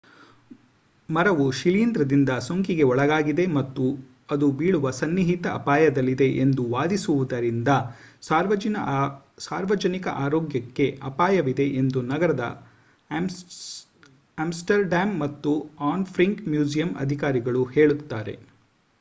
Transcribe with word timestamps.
ಮರವು 1.09 1.51
ಶಿಲೀಂಧ್ರದಿಂದ 1.51 2.29
ಸೋಂಕಿಗೆ 2.39 2.83
ಒಳಗಾಗಿದೆ 2.83 3.45
ಮತ್ತು 3.49 3.83
ಅದು 4.31 4.47
ಬೀಳುವ 4.51 4.91
ಸನ್ನಿಹಿತ 4.91 5.45
ಅಪಾಯದಲ್ಲಿದೆ 5.53 6.29
ಎಂದು 6.37 6.63
ವಾದಿಸುವುದರಿಂದ 6.69 7.67
ಸಾರ್ವಜನಿಕ 9.41 10.07
ಆರೋಗ್ಯಕ್ಕೆ 10.23 10.87
ಅಪಾಯವಿದೆ 11.03 11.67
ಎಂದು 11.75 12.01
ನಗರದ 12.09 12.47
ಆಮ್ಸ್ಟರ್‌ಡ್ಯಾಮ್ 14.37 15.15
ಮತ್ತು 15.19 15.53
ಆನ್ 15.91 16.07
ಫ್ರಾಂಕ್ 16.07 16.43
ಮ್ಯೂಸಿಯಂ 16.47 16.91
ಅಧಿಕಾರಿಗಳು 16.99 17.63
ಹೇಳುತ್ತಾರೆ 17.71 18.35